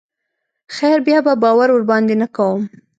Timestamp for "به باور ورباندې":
1.25-2.15